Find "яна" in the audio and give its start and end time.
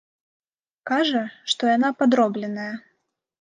1.75-1.93